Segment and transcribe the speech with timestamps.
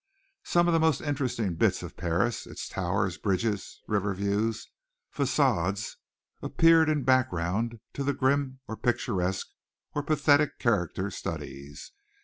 [0.43, 4.67] Some of the most interesting bits of Paris, its towers, bridges, river views,
[5.15, 5.97] façades,
[6.41, 9.49] appeared in backgrounds to the grim or picturesque
[9.93, 11.91] or pathetic character studies.